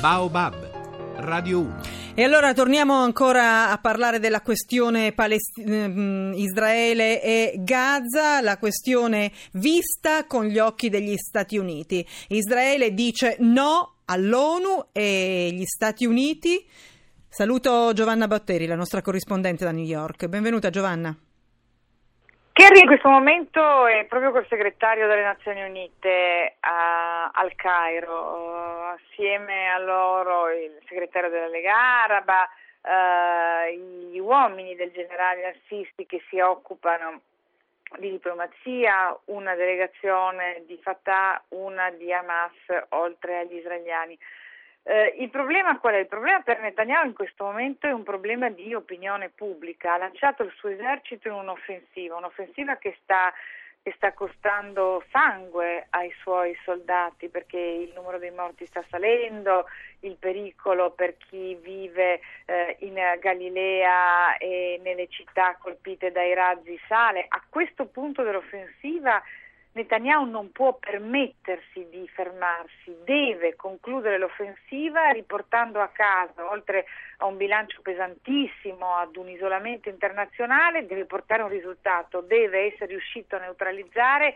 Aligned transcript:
Baobab, 0.00 1.16
Radio 1.16 1.60
1. 1.60 1.80
E 2.14 2.24
allora 2.24 2.54
torniamo 2.54 2.94
ancora 2.94 3.70
a 3.70 3.76
parlare 3.76 4.18
della 4.18 4.40
questione 4.40 5.12
Palest- 5.12 5.58
ehm, 5.58 6.32
Israele 6.36 7.22
e 7.22 7.56
Gaza, 7.58 8.40
la 8.40 8.56
questione 8.56 9.30
vista 9.52 10.24
con 10.24 10.46
gli 10.46 10.58
occhi 10.58 10.88
degli 10.88 11.14
Stati 11.18 11.58
Uniti. 11.58 12.06
Israele 12.28 12.94
dice 12.94 13.36
no 13.40 13.96
all'ONU 14.06 14.86
e 14.92 15.50
gli 15.52 15.66
Stati 15.66 16.06
Uniti. 16.06 16.66
Saluto 17.28 17.92
Giovanna 17.92 18.26
Botteri, 18.26 18.64
la 18.64 18.76
nostra 18.76 19.02
corrispondente 19.02 19.64
da 19.64 19.70
New 19.70 19.84
York. 19.84 20.28
Benvenuta 20.28 20.70
Giovanna. 20.70 21.14
Kerry 22.60 22.80
in 22.80 22.86
questo 22.86 23.08
momento 23.08 23.86
è 23.86 24.04
proprio 24.04 24.32
col 24.32 24.46
segretario 24.46 25.08
delle 25.08 25.22
Nazioni 25.22 25.62
Unite 25.62 26.56
a, 26.60 27.30
al 27.30 27.54
Cairo, 27.54 28.84
assieme 28.88 29.70
a 29.70 29.78
loro 29.78 30.50
il 30.50 30.78
segretario 30.86 31.30
della 31.30 31.46
Lega 31.46 31.74
Araba, 31.74 32.46
eh, 32.82 33.78
gli 33.78 34.18
uomini 34.18 34.76
del 34.76 34.90
generale 34.90 35.56
Assisti 35.56 36.04
che 36.04 36.22
si 36.28 36.38
occupano 36.38 37.22
di 37.98 38.10
diplomazia, 38.10 39.18
una 39.26 39.54
delegazione 39.54 40.62
di 40.66 40.78
Fatah, 40.82 41.42
una 41.48 41.88
di 41.92 42.12
Hamas, 42.12 42.52
oltre 42.90 43.38
agli 43.38 43.54
israeliani. 43.54 44.18
Eh, 44.82 45.16
il 45.18 45.28
problema 45.30 45.78
qual 45.78 45.94
è? 45.94 45.98
Il 45.98 46.06
problema 46.06 46.40
per 46.40 46.60
Netanyahu 46.60 47.06
in 47.06 47.12
questo 47.12 47.44
momento 47.44 47.86
è 47.86 47.92
un 47.92 48.02
problema 48.02 48.48
di 48.48 48.74
opinione 48.74 49.28
pubblica. 49.28 49.94
Ha 49.94 49.98
lanciato 49.98 50.42
il 50.42 50.52
suo 50.56 50.70
esercito 50.70 51.28
in 51.28 51.34
un'offensiva, 51.34 52.16
un'offensiva 52.16 52.76
che 52.76 52.96
sta, 53.02 53.32
che 53.82 53.92
sta 53.96 54.12
costando 54.14 55.04
sangue 55.10 55.86
ai 55.90 56.10
suoi 56.22 56.56
soldati 56.64 57.28
perché 57.28 57.58
il 57.58 57.92
numero 57.94 58.18
dei 58.18 58.30
morti 58.30 58.64
sta 58.66 58.82
salendo, 58.88 59.66
il 60.00 60.16
pericolo 60.16 60.92
per 60.92 61.16
chi 61.18 61.54
vive 61.56 62.20
eh, 62.46 62.76
in 62.80 62.98
Galilea 63.20 64.38
e 64.38 64.80
nelle 64.82 65.08
città 65.08 65.56
colpite 65.60 66.10
dai 66.10 66.32
razzi 66.32 66.80
sale. 66.88 67.26
A 67.28 67.42
questo 67.50 67.84
punto 67.84 68.22
dell'offensiva 68.22 69.22
Netanyahu 69.72 70.24
non 70.28 70.50
può 70.50 70.74
permettersi 70.74 71.86
di 71.90 72.08
fermarsi, 72.08 72.96
deve 73.04 73.54
concludere 73.54 74.18
l'offensiva 74.18 75.10
riportando 75.10 75.80
a 75.80 75.88
casa, 75.88 76.50
oltre 76.50 76.86
a 77.18 77.26
un 77.26 77.36
bilancio 77.36 77.80
pesantissimo, 77.80 78.96
ad 78.96 79.14
un 79.16 79.28
isolamento 79.28 79.88
internazionale, 79.88 80.86
deve 80.86 81.04
portare 81.04 81.42
un 81.42 81.50
risultato, 81.50 82.20
deve 82.20 82.72
essere 82.72 82.86
riuscito 82.86 83.36
a 83.36 83.40
neutralizzare 83.40 84.34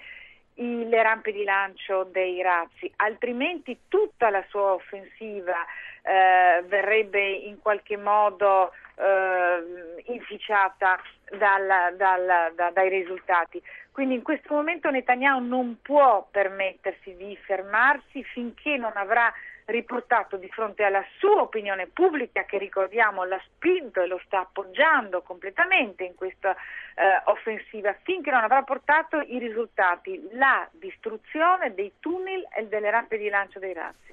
le 0.57 1.03
rampe 1.03 1.33
di 1.33 1.43
lancio 1.43 2.05
dei 2.05 2.41
razzi, 2.41 2.91
altrimenti 2.97 3.77
tutta 3.89 4.31
la 4.31 4.45
sua 4.49 4.75
offensiva 4.75 5.57
eh, 6.03 6.63
verrebbe 6.67 7.29
in 7.29 7.59
qualche 7.61 7.97
modo 7.97 8.71
eh, 8.95 10.03
inficiata 10.13 11.01
dal, 11.37 11.97
dal, 11.97 12.53
da, 12.55 12.71
dai 12.71 12.89
risultati. 12.89 13.61
Quindi 13.95 14.15
in 14.15 14.23
questo 14.23 14.53
momento 14.53 14.91
Netanyahu 14.91 15.47
non 15.47 15.79
può 15.81 16.27
permettersi 16.29 17.15
di 17.15 17.39
fermarsi 17.47 18.25
finché 18.25 18.77
non 18.77 18.91
avrà 18.97 19.33
riportato 19.67 20.37
di 20.37 20.49
fronte 20.49 20.83
alla 20.83 21.05
sua 21.19 21.43
opinione 21.43 21.87
pubblica 21.87 22.43
che 22.43 22.59
ricordiamo 22.59 23.23
l'ha 23.23 23.41
spinto 23.45 24.03
e 24.03 24.09
lo 24.09 24.21
sta 24.25 24.41
appoggiando 24.41 25.23
completamente 25.23 26.03
in 26.03 26.17
questa 26.17 26.57
eh, 26.57 27.23
offensiva 27.27 27.95
finché 28.03 28.33
non 28.33 28.43
avrà 28.43 28.65
portato 28.65 29.21
i 29.21 29.39
risultati, 29.39 30.29
la 30.33 30.69
distruzione 30.73 31.73
dei 31.73 31.93
tunnel 32.01 32.49
e 32.53 32.67
delle 32.67 32.91
rampe 32.91 33.17
di 33.17 33.29
lancio 33.29 33.61
dei 33.61 33.75
razzi. 33.75 34.13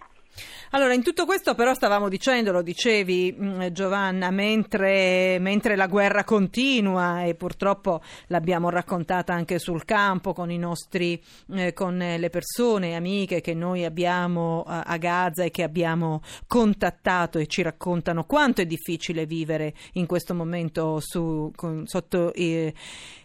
Allora, 0.71 0.93
in 0.93 1.03
tutto 1.03 1.25
questo 1.25 1.53
però 1.53 1.73
stavamo 1.73 2.07
dicendo, 2.07 2.51
lo 2.51 2.61
dicevi 2.61 3.35
mm, 3.37 3.67
Giovanna, 3.67 4.31
mentre, 4.31 5.37
mentre, 5.39 5.75
la 5.75 5.87
guerra 5.87 6.23
continua 6.23 7.23
e 7.23 7.35
purtroppo 7.35 8.01
l'abbiamo 8.27 8.69
raccontata 8.69 9.33
anche 9.33 9.59
sul 9.59 9.83
campo 9.83 10.33
con 10.33 10.49
nostri, 10.49 11.21
eh, 11.53 11.73
con 11.73 11.97
le 11.97 12.29
persone, 12.29 12.95
amiche 12.95 13.41
che 13.41 13.53
noi 13.53 13.83
abbiamo 13.83 14.63
a, 14.65 14.83
a 14.83 14.97
Gaza 14.97 15.43
e 15.43 15.51
che 15.51 15.63
abbiamo 15.63 16.21
contattato 16.47 17.37
e 17.37 17.47
ci 17.47 17.61
raccontano 17.61 18.23
quanto 18.23 18.61
è 18.61 18.65
difficile 18.65 19.25
vivere 19.25 19.73
in 19.93 20.05
questo 20.05 20.33
momento 20.33 20.99
su, 21.01 21.51
con, 21.55 21.85
sotto 21.85 22.31
i, 22.35 22.73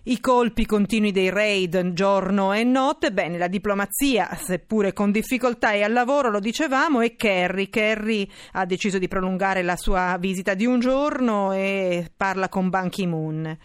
i 0.04 0.20
colpi 0.20 0.66
continui 0.66 1.12
dei 1.12 1.30
raid 1.30 1.92
giorno 1.92 2.52
e 2.52 2.64
notte. 2.64 3.12
Bene, 3.12 3.38
la 3.38 3.48
diplomazia, 3.48 4.34
seppure 4.34 4.92
con 4.92 5.10
difficoltà 5.10 5.72
e 5.72 5.82
al 5.82 5.92
lavoro, 5.92 6.30
lo 6.30 6.40
dicevamo, 6.40 6.95
Torniamo 6.96 7.00
e 7.02 7.16
Kerry. 7.16 7.68
Kerry 7.68 8.28
ha 8.52 8.64
deciso 8.64 8.98
di 8.98 9.08
prolungare 9.08 9.62
la 9.62 9.76
sua 9.76 10.16
visita 10.18 10.54
di 10.54 10.64
un 10.64 10.80
giorno 10.80 11.52
e 11.52 12.06
parla 12.16 12.48
con 12.48 12.70
Ban 12.70 12.88
Ki-moon. 12.88 13.58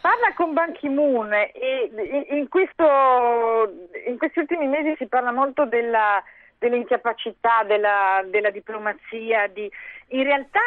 Parla 0.00 0.32
con 0.34 0.54
Ban 0.54 0.72
Ki-moon 0.72 1.32
e 1.32 1.90
in, 2.30 2.48
questo, 2.48 2.84
in 4.06 4.16
questi 4.16 4.38
ultimi 4.38 4.66
mesi 4.66 4.94
si 4.96 5.06
parla 5.06 5.32
molto 5.32 5.66
della, 5.66 6.22
dell'incapacità 6.58 7.62
della, 7.64 8.22
della 8.26 8.50
diplomazia. 8.50 9.46
Di... 9.46 9.70
In 10.08 10.22
realtà 10.24 10.60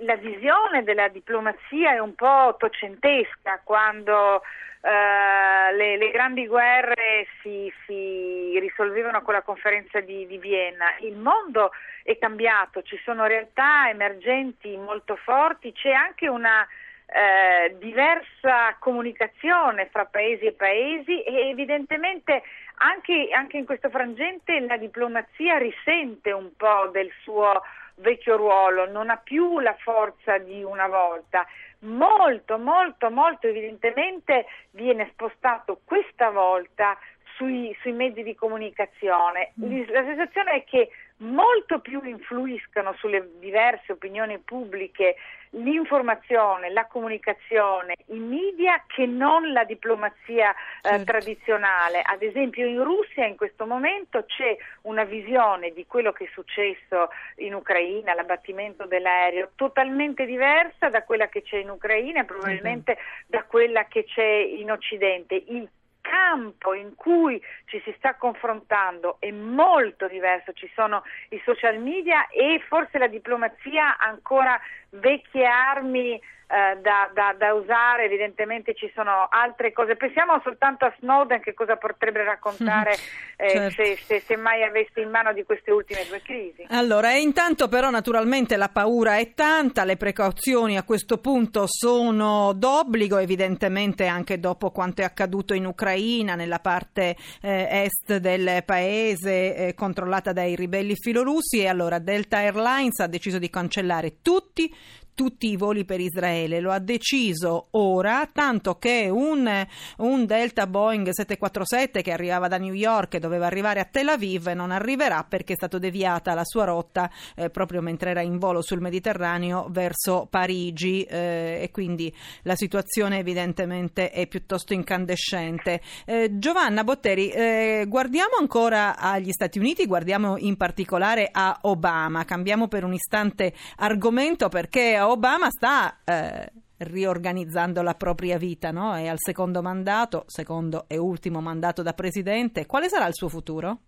la 0.00 0.16
visione 0.16 0.82
della 0.82 1.08
diplomazia 1.08 1.92
è 1.92 1.98
un 1.98 2.14
po' 2.14 2.46
ottocentesca 2.46 3.60
quando 3.64 4.42
eh, 4.80 5.74
le, 5.74 5.96
le, 5.96 6.10
grandi 6.10 6.46
guerre 6.46 7.26
si, 7.42 7.72
si, 7.84 8.58
risolvevano 8.60 9.22
con 9.22 9.34
la 9.34 9.42
conferenza 9.42 10.00
di, 10.00 10.26
di, 10.26 10.38
Vienna. 10.38 10.96
Il 11.00 11.16
mondo 11.16 11.72
è 12.02 12.16
cambiato, 12.16 12.82
ci 12.82 12.98
sono 13.04 13.26
realtà 13.26 13.88
emergenti 13.88 14.76
molto 14.76 15.16
forti, 15.16 15.72
c'è 15.72 15.90
anche 15.90 16.28
una 16.28 16.66
eh, 17.06 17.74
diversa 17.78 18.76
comunicazione 18.78 19.88
fra 19.90 20.04
paesi 20.04 20.44
e 20.44 20.52
paesi 20.52 21.22
e 21.22 21.48
evidentemente 21.48 22.42
anche, 22.78 23.28
anche 23.32 23.56
in 23.56 23.64
questo 23.64 23.90
frangente 23.90 24.58
la 24.60 24.76
diplomazia 24.76 25.58
risente 25.58 26.32
un 26.32 26.54
po' 26.56 26.88
del 26.92 27.10
suo 27.22 27.62
vecchio 27.96 28.36
ruolo, 28.36 28.88
non 28.88 29.10
ha 29.10 29.16
più 29.16 29.58
la 29.60 29.74
forza 29.78 30.38
di 30.38 30.62
una 30.62 30.86
volta 30.86 31.46
molto, 31.80 32.58
molto, 32.58 33.10
molto 33.10 33.46
evidentemente 33.46 34.46
viene 34.70 35.08
spostato 35.12 35.80
questa 35.84 36.30
volta 36.30 36.96
sui, 37.36 37.76
sui 37.80 37.92
mezzi 37.92 38.22
di 38.22 38.34
comunicazione. 38.34 39.52
Mm. 39.60 39.84
La 39.88 40.04
sensazione 40.04 40.52
è 40.52 40.64
che 40.64 40.90
molto 41.18 41.80
più 41.80 42.00
influiscano 42.04 42.94
sulle 42.98 43.28
diverse 43.38 43.92
opinioni 43.92 44.38
pubbliche 44.38 45.16
l'informazione, 45.52 46.70
la 46.70 46.86
comunicazione, 46.86 47.94
i 48.06 48.18
media 48.18 48.84
che 48.86 49.06
non 49.06 49.52
la 49.52 49.64
diplomazia 49.64 50.52
eh, 50.52 50.56
certo. 50.82 51.04
tradizionale. 51.04 52.02
Ad 52.02 52.22
esempio 52.22 52.66
in 52.66 52.82
Russia 52.82 53.24
in 53.24 53.36
questo 53.36 53.66
momento 53.66 54.24
c'è 54.26 54.56
una 54.82 55.04
visione 55.04 55.72
di 55.72 55.86
quello 55.86 56.12
che 56.12 56.24
è 56.24 56.30
successo 56.32 57.08
in 57.36 57.54
Ucraina, 57.54 58.14
l'abbattimento 58.14 58.86
dell'aereo, 58.86 59.52
totalmente 59.54 60.26
diversa 60.26 60.90
da 60.90 61.02
quella 61.02 61.28
che 61.28 61.42
c'è 61.42 61.56
in 61.56 61.70
Ucraina 61.70 62.20
e 62.20 62.24
probabilmente 62.24 62.92
mm-hmm. 62.92 63.24
da 63.26 63.44
quella 63.44 63.84
che 63.84 64.04
c'è 64.04 64.22
in 64.22 64.70
Occidente. 64.70 65.34
Il 65.34 65.68
campo 66.08 66.74
in 66.74 66.94
cui 66.94 67.40
ci 67.66 67.80
si 67.84 67.94
sta 67.98 68.14
confrontando 68.14 69.16
è 69.18 69.30
molto 69.30 70.08
diverso, 70.08 70.52
ci 70.52 70.70
sono 70.74 71.02
i 71.30 71.40
social 71.44 71.78
media 71.78 72.28
e 72.28 72.62
forse 72.66 72.98
la 72.98 73.08
diplomazia 73.08 73.98
ancora 73.98 74.58
vecchie 74.90 75.46
armi 75.46 76.20
eh, 76.48 76.80
da, 76.80 77.10
da, 77.12 77.34
da, 77.36 77.52
usare, 77.52 78.04
evidentemente 78.04 78.74
ci 78.74 78.90
sono 78.94 79.28
altre 79.30 79.70
cose. 79.72 79.96
Pensiamo 79.96 80.40
soltanto 80.42 80.86
a 80.86 80.94
Snowden 80.98 81.40
che 81.40 81.52
cosa 81.52 81.76
potrebbe 81.76 82.24
raccontare 82.24 82.92
eh, 83.36 83.50
certo. 83.50 83.82
se, 83.82 83.96
se, 83.96 84.20
se, 84.20 84.36
mai 84.36 84.62
avesse 84.62 85.00
in 85.00 85.10
mano 85.10 85.34
di 85.34 85.44
queste 85.44 85.70
ultime 85.70 86.06
due 86.08 86.22
crisi. 86.22 86.64
Allora, 86.70 87.12
intanto 87.12 87.68
però 87.68 87.90
naturalmente 87.90 88.56
la 88.56 88.70
paura 88.70 89.18
è 89.18 89.34
tanta, 89.34 89.84
le 89.84 89.98
precauzioni 89.98 90.78
a 90.78 90.84
questo 90.84 91.18
punto 91.18 91.66
sono 91.66 92.54
d'obbligo, 92.54 93.18
evidentemente 93.18 94.06
anche 94.06 94.40
dopo 94.40 94.70
quanto 94.70 95.02
è 95.02 95.04
accaduto 95.04 95.52
in 95.52 95.66
Ucraina, 95.66 96.34
nella 96.34 96.60
parte 96.60 97.14
eh, 97.42 97.84
est 97.84 98.16
del 98.16 98.62
paese 98.64 99.54
eh, 99.54 99.74
controllata 99.74 100.32
dai 100.32 100.56
ribelli 100.56 100.94
filorussi 100.96 101.60
e 101.60 101.68
allora 101.68 101.98
Delta 101.98 102.38
Airlines 102.38 103.00
ha 103.00 103.06
deciso 103.06 103.38
di 103.38 103.50
cancellare 103.50 104.22
tutti 104.22 104.74
tutti 105.18 105.50
i 105.50 105.56
voli 105.56 105.84
per 105.84 105.98
Israele. 105.98 106.60
Lo 106.60 106.70
ha 106.70 106.78
deciso 106.78 107.66
ora, 107.72 108.30
tanto 108.32 108.76
che 108.76 109.08
un, 109.10 109.66
un 109.96 110.26
Delta 110.26 110.68
Boeing 110.68 111.08
747 111.10 112.02
che 112.02 112.12
arrivava 112.12 112.46
da 112.46 112.56
New 112.56 112.72
York 112.72 113.14
e 113.14 113.18
doveva 113.18 113.46
arrivare 113.46 113.80
a 113.80 113.84
Tel 113.84 114.10
Aviv 114.10 114.46
non 114.46 114.70
arriverà 114.70 115.26
perché 115.28 115.54
è 115.54 115.56
stata 115.56 115.78
deviata 115.78 116.34
la 116.34 116.44
sua 116.44 116.66
rotta 116.66 117.10
eh, 117.34 117.50
proprio 117.50 117.82
mentre 117.82 118.10
era 118.10 118.20
in 118.20 118.38
volo 118.38 118.62
sul 118.62 118.80
Mediterraneo 118.80 119.66
verso 119.70 120.28
Parigi 120.30 121.02
eh, 121.02 121.62
e 121.62 121.70
quindi 121.72 122.14
la 122.42 122.54
situazione 122.54 123.18
evidentemente 123.18 124.12
è 124.12 124.28
piuttosto 124.28 124.72
incandescente. 124.72 125.80
Eh, 126.04 126.38
Giovanna 126.38 126.84
Botteri, 126.84 127.30
eh, 127.30 127.86
guardiamo 127.88 128.36
ancora 128.38 128.96
agli 128.96 129.32
Stati 129.32 129.58
Uniti, 129.58 129.84
guardiamo 129.84 130.36
in 130.36 130.56
particolare 130.56 131.28
a 131.32 131.58
Obama. 131.62 132.24
Cambiamo 132.24 132.68
per 132.68 132.84
un 132.84 132.92
istante 132.92 133.52
argomento 133.78 134.48
perché 134.48 135.06
Obama 135.10 135.50
sta 135.50 135.98
eh, 136.04 136.52
riorganizzando 136.78 137.82
la 137.82 137.94
propria 137.94 138.38
vita, 138.38 138.70
no? 138.70 138.94
È 138.94 139.06
al 139.08 139.18
secondo 139.18 139.62
mandato, 139.62 140.24
secondo 140.26 140.84
e 140.88 140.96
ultimo 140.96 141.40
mandato 141.40 141.82
da 141.82 141.92
presidente. 141.92 142.66
Quale 142.66 142.88
sarà 142.88 143.06
il 143.06 143.14
suo 143.14 143.28
futuro? 143.28 143.78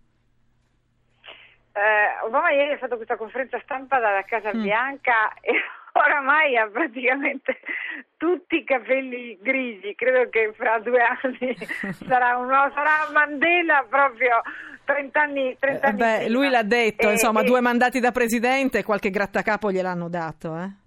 Eh, 1.73 2.25
Obama 2.25 2.51
ieri 2.51 2.73
ha 2.73 2.77
fatto 2.77 2.97
questa 2.97 3.15
conferenza 3.15 3.59
stampa 3.63 3.97
dalla 3.99 4.23
Casa 4.23 4.53
mm. 4.53 4.61
Bianca 4.61 5.33
e 5.39 5.53
oramai 5.93 6.57
ha 6.57 6.67
praticamente 6.67 7.59
tutti 8.17 8.57
i 8.57 8.63
capelli 8.65 9.37
grigi, 9.41 9.95
credo 9.95 10.29
che 10.29 10.53
fra 10.55 10.79
due 10.79 11.01
anni 11.01 11.55
sarà, 12.07 12.37
uno, 12.37 12.69
sarà 12.73 13.09
Mandela 13.13 13.85
proprio 13.87 14.41
30 14.83 15.21
anni, 15.21 15.55
30 15.57 15.87
anni 15.87 15.97
Beh, 15.97 16.29
lui 16.29 16.49
l'ha 16.49 16.63
detto, 16.63 17.07
e, 17.07 17.11
insomma, 17.13 17.41
e... 17.41 17.45
due 17.45 17.61
mandati 17.61 18.01
da 18.01 18.11
presidente 18.11 18.79
e 18.79 18.83
qualche 18.83 19.09
grattacapo 19.09 19.71
gliel'hanno 19.71 20.09
dato, 20.09 20.57
eh? 20.57 20.80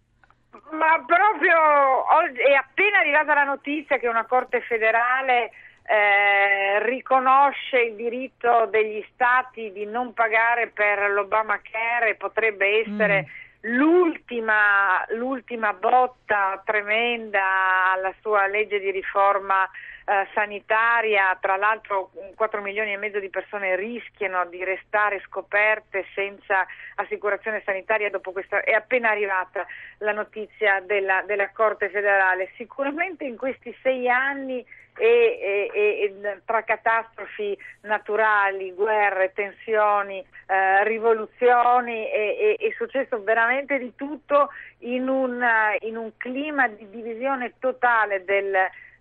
Ma 0.76 1.02
proprio 1.06 2.04
è 2.34 2.52
appena 2.52 2.98
arrivata 2.98 3.34
la 3.34 3.44
notizia 3.44 3.98
che 3.98 4.08
una 4.08 4.24
Corte 4.24 4.60
federale 4.62 5.50
eh, 5.86 6.82
riconosce 6.84 7.78
il 7.78 7.94
diritto 7.94 8.66
degli 8.70 9.04
stati 9.12 9.70
di 9.72 9.84
non 9.84 10.14
pagare 10.14 10.68
per 10.68 11.10
l'Obamacare 11.10 12.10
e 12.10 12.14
potrebbe 12.14 12.80
essere 12.80 13.26
mm. 13.66 13.76
l'ultima, 13.76 15.04
l'ultima 15.10 15.72
botta 15.74 16.62
tremenda 16.64 17.92
alla 17.92 18.14
sua 18.20 18.46
legge 18.46 18.80
di 18.80 18.90
riforma 18.90 19.68
eh, 20.04 20.28
sanitaria, 20.34 21.36
tra 21.40 21.56
l'altro 21.56 22.10
4 22.34 22.60
milioni 22.60 22.92
e 22.92 22.98
mezzo 22.98 23.18
di 23.18 23.30
persone 23.30 23.74
rischiano 23.76 24.44
di 24.46 24.62
restare 24.62 25.22
scoperte 25.26 26.04
senza 26.14 26.66
assicurazione 26.96 27.62
sanitaria 27.64 28.10
dopo 28.10 28.32
questa, 28.32 28.62
è 28.62 28.72
appena 28.72 29.10
arrivata 29.10 29.66
la 29.98 30.12
notizia 30.12 30.80
della, 30.80 31.22
della 31.26 31.50
Corte 31.50 31.88
federale. 31.88 32.50
Sicuramente 32.56 33.24
in 33.24 33.36
questi 33.36 33.74
sei 33.82 34.08
anni 34.08 34.64
e, 34.96 35.70
e, 35.72 36.14
e, 36.22 36.40
tra 36.44 36.62
catastrofi 36.62 37.56
naturali, 37.82 38.72
guerre, 38.72 39.32
tensioni, 39.32 40.24
eh, 40.46 40.84
rivoluzioni 40.84 42.04
è, 42.04 42.56
successo 42.76 43.22
veramente 43.22 43.78
di 43.78 43.94
tutto 43.96 44.50
in 44.80 45.08
un, 45.08 45.44
in 45.80 45.96
un 45.96 46.10
clima 46.16 46.68
di 46.68 46.88
divisione 46.90 47.54
totale 47.58 48.24
del, 48.24 48.54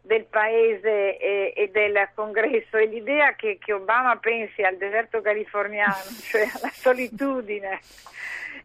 del 0.04 0.26
paese 0.26 1.18
e, 1.18 1.54
e, 1.56 1.70
del 1.72 2.10
congresso. 2.14 2.78
E 2.78 2.86
l'idea 2.86 3.34
che, 3.34 3.58
che, 3.60 3.74
Obama 3.74 4.18
pensi 4.18 4.62
al 4.62 4.78
deserto 4.78 5.22
californiano, 5.22 5.96
cioè 6.30 6.42
alla 6.42 6.72
solitudine, 6.72 7.80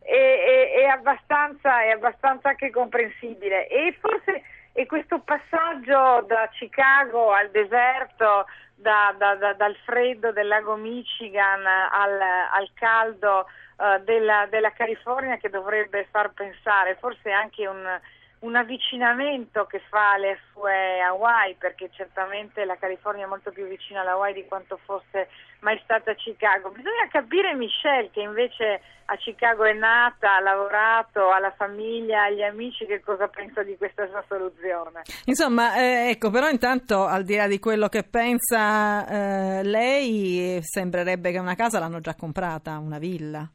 è, 0.02 0.11
è, 0.11 0.73
è, 0.81 0.85
abbastanza, 0.85 1.82
è 1.82 1.90
abbastanza 1.90 2.50
anche 2.50 2.70
comprensibile. 2.70 3.69
E 3.69 3.96
forse 4.00 4.43
e 4.73 4.87
questo 4.87 5.20
passaggio 5.20 6.25
da 6.26 6.49
Chicago 6.52 7.32
al 7.32 7.50
deserto, 7.50 8.46
da, 8.75 9.12
da, 9.19 9.34
da, 9.34 9.52
dal 9.55 9.76
freddo 9.84 10.31
del 10.31 10.46
lago 10.46 10.76
Michigan 10.76 11.67
al, 11.67 12.20
al 12.52 12.70
caldo 12.75 13.46
uh, 13.76 14.00
della, 14.05 14.46
della, 14.49 14.70
California 14.70 15.37
che 15.37 15.49
dovrebbe 15.49 16.06
far 16.12 16.31
pensare, 16.31 16.94
forse 16.94 17.32
anche 17.32 17.67
un, 17.67 18.00
un 18.40 18.55
avvicinamento 18.55 19.67
che 19.67 19.81
fa 19.88 20.12
alle 20.12 20.38
sue 20.52 21.00
Hawaii, 21.00 21.56
perché 21.56 21.90
certamente 21.93 22.64
la 22.64 22.76
California 22.76 23.25
è 23.25 23.29
molto 23.29 23.50
più 23.50 23.67
vicina 23.67 24.00
alla 24.00 24.12
Hawaii 24.12 24.35
di 24.35 24.46
quanto 24.46 24.79
fosse 24.85 25.29
mai 25.61 25.81
stata 25.82 26.12
a 26.12 26.14
Chicago. 26.14 26.70
Bisogna 26.70 27.08
capire 27.11 27.55
Michelle, 27.55 28.11
che 28.11 28.20
invece 28.20 28.81
a 29.06 29.17
Chicago 29.17 29.64
è 29.64 29.73
nata, 29.73 30.37
ha 30.37 30.40
lavorato, 30.40 31.31
ha 31.31 31.38
la 31.40 31.52
famiglia, 31.56 32.25
agli 32.25 32.43
amici, 32.43 32.87
che 32.87 33.00
cosa 33.00 33.26
pensa 33.26 33.62
di 33.62 33.76
questa 33.76 34.06
sua 34.06 34.23
soluzione. 34.29 35.02
Insomma, 35.25 35.76
eh, 35.76 36.11
ecco, 36.11 36.31
però 36.31 36.49
intanto 36.49 37.06
al 37.06 37.25
di 37.25 37.34
là 37.34 37.49
di 37.49 37.58
quello 37.58 37.88
che 37.88 38.05
pensa 38.05 39.06
eh, 39.08 39.64
lei, 39.64 40.61
sembrerebbe 40.62 41.32
che 41.32 41.38
una 41.38 41.56
casa 41.56 41.81
l'hanno 41.81 42.00
già 42.00 42.14
comprata, 42.14 42.79
una 42.79 42.99
villa. 42.99 43.49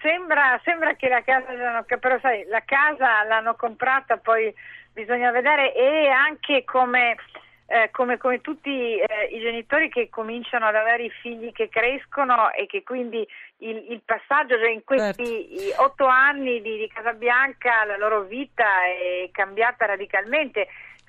Sembra, 0.00 0.60
sembra, 0.64 0.94
che 0.94 1.08
la 1.08 1.22
casa 1.22 1.52
l'hanno, 1.52 1.84
però 1.98 2.18
sai, 2.20 2.44
la 2.46 2.62
casa 2.64 3.24
l'hanno 3.24 3.54
comprata, 3.56 4.16
poi 4.16 4.54
bisogna 4.92 5.30
vedere 5.30 5.74
e 5.74 6.08
anche 6.08 6.64
come, 6.64 7.16
eh, 7.66 7.90
come, 7.90 8.16
come 8.16 8.40
tutti 8.40 8.96
eh, 8.98 9.24
i 9.30 9.40
genitori 9.40 9.88
che 9.88 10.08
cominciano 10.08 10.66
ad 10.66 10.76
avere 10.76 11.04
i 11.04 11.10
figli 11.10 11.52
che 11.52 11.68
crescono 11.68 12.52
e 12.52 12.66
che 12.66 12.82
quindi 12.82 13.26
il, 13.58 13.90
il 13.90 14.02
passaggio, 14.04 14.56
cioè 14.56 14.70
in 14.70 14.84
questi 14.84 15.58
certo. 15.58 15.82
otto 15.82 16.06
anni 16.06 16.60
di, 16.60 16.76
di 16.76 16.88
Casabianca 16.88 17.84
la 17.84 17.96
loro 17.96 18.22
vita 18.22 18.84
è 18.84 19.28
cambiata 19.32 19.86
radicalmente 19.86 20.68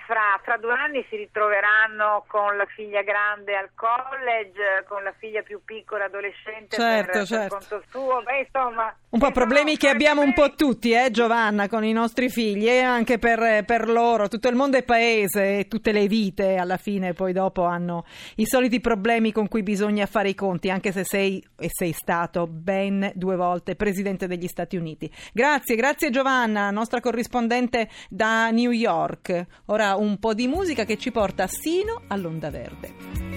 fra, 0.09 0.39
fra, 0.41 0.57
due 0.57 0.73
anni 0.73 1.05
si 1.07 1.17
ritroveranno 1.17 2.25
con 2.25 2.57
la 2.57 2.65
figlia 2.65 3.03
grande 3.03 3.55
al 3.55 3.69
college, 3.75 4.83
con 4.87 5.03
la 5.03 5.13
figlia 5.15 5.43
più 5.43 5.61
piccola 5.63 6.05
adolescente 6.05 6.75
certo, 6.75 7.11
per, 7.11 7.27
certo. 7.27 7.57
per 7.57 7.67
conto 7.67 7.83
suo. 7.91 8.23
Beh, 8.23 8.39
insomma, 8.39 8.91
un 9.11 9.19
po' 9.19 9.29
problemi 9.31 9.73
no, 9.73 9.77
che 9.77 9.89
abbiamo 9.89 10.21
un 10.21 10.33
po' 10.33 10.55
tutti, 10.55 10.93
eh, 10.93 11.11
Giovanna, 11.11 11.67
con 11.67 11.83
i 11.83 11.91
nostri 11.91 12.29
figli 12.29 12.67
e 12.67 12.81
anche 12.81 13.19
per, 13.19 13.63
per, 13.65 13.87
loro. 13.87 14.27
Tutto 14.27 14.47
il 14.47 14.55
mondo 14.55 14.77
è 14.77 14.83
paese 14.83 15.59
e 15.59 15.67
tutte 15.67 15.91
le 15.91 16.07
vite 16.07 16.55
alla 16.55 16.77
fine 16.77 17.13
poi 17.13 17.31
dopo 17.31 17.65
hanno 17.65 18.05
i 18.37 18.47
soliti 18.47 18.79
problemi 18.79 19.31
con 19.31 19.47
cui 19.47 19.61
bisogna 19.61 20.07
fare 20.07 20.29
i 20.29 20.35
conti, 20.35 20.71
anche 20.71 20.91
se 20.91 21.03
sei 21.03 21.43
e 21.55 21.69
sei 21.71 21.91
stato 21.91 22.47
ben 22.47 23.11
due 23.13 23.35
volte 23.35 23.75
Presidente 23.75 24.25
degli 24.25 24.47
Stati 24.47 24.75
Uniti. 24.75 25.11
Grazie, 25.33 25.75
grazie 25.75 26.09
Giovanna, 26.09 26.71
nostra 26.71 26.99
corrispondente 26.99 27.89
da 28.09 28.49
New 28.49 28.71
York. 28.71 29.45
Ora 29.65 29.97
un 29.99 30.17
po' 30.17 30.33
di 30.33 30.47
musica 30.47 30.85
che 30.85 30.97
ci 30.97 31.11
porta 31.11 31.47
sino 31.47 32.01
all'Onda 32.07 32.49
Verde. 32.49 33.28